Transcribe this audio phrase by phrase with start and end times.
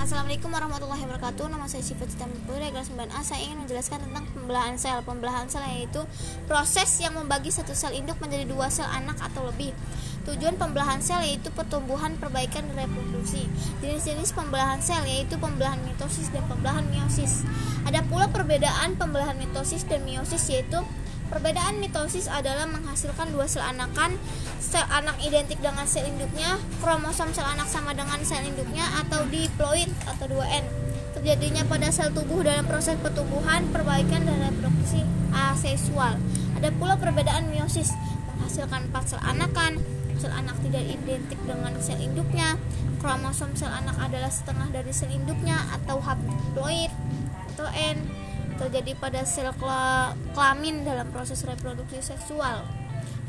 [0.00, 1.52] Assalamualaikum warahmatullahi wabarakatuh.
[1.52, 4.96] Nama saya Syifa Cita Putri kelas 9A Saya ingin menjelaskan tentang pembelahan sel.
[5.04, 6.00] Pembelahan sel yaitu
[6.48, 9.76] proses yang membagi satu sel induk menjadi dua sel anak atau lebih.
[10.24, 13.44] Tujuan pembelahan sel yaitu pertumbuhan, perbaikan, dan reproduksi.
[13.84, 17.44] Jenis-jenis pembelahan sel yaitu pembelahan mitosis dan pembelahan meiosis
[17.84, 20.80] Ada pula perbedaan pembelahan mitosis dan meiosis yaitu
[21.30, 24.18] Perbedaan mitosis adalah menghasilkan dua sel anakan,
[24.58, 29.86] sel anak identik dengan sel induknya, kromosom sel anak sama dengan sel induknya atau diploid
[30.10, 30.66] atau 2N.
[31.14, 36.18] Terjadinya pada sel tubuh dalam proses pertumbuhan, perbaikan dan reproduksi aseksual.
[36.58, 37.94] Ada pula perbedaan meiosis,
[38.34, 39.78] menghasilkan empat sel anakan,
[40.18, 42.58] sel anak tidak identik dengan sel induknya,
[42.98, 46.90] kromosom sel anak adalah setengah dari sel induknya atau haploid
[47.54, 48.02] atau N
[48.60, 49.48] terjadi pada sel
[50.36, 52.68] kelamin dalam proses reproduksi seksual.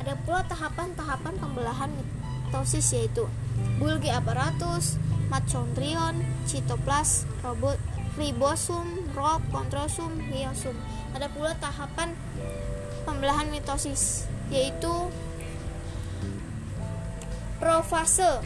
[0.03, 3.31] Ada pula tahapan-tahapan pembelahan mitosis yaitu
[3.79, 4.99] Golgi aparatus,
[5.31, 7.79] mitochondrion, cytoplas, robot,
[8.19, 10.75] ribosum, rok, kontrosum, meosum.
[11.15, 12.11] Ada pula tahapan
[13.07, 14.91] pembelahan mitosis yaitu
[17.61, 18.41] profase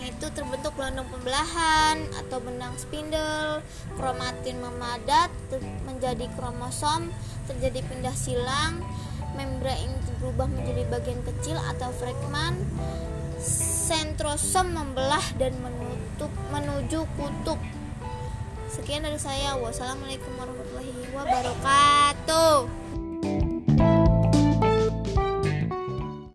[0.00, 3.60] itu terbentuk gelondong pembelahan atau benang spindle
[4.00, 5.28] kromatin memadat
[5.84, 7.12] menjadi kromosom
[7.44, 8.80] terjadi pindah silang
[9.36, 12.60] membran berubah menjadi bagian kecil atau fragmen
[13.40, 17.56] sentrosom membelah dan menutup menuju kutub
[18.70, 19.56] sekian dari saya.
[19.58, 22.79] Wassalamualaikum warahmatullahi wabarakatuh